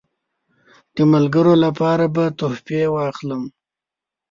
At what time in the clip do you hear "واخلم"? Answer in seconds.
2.95-3.43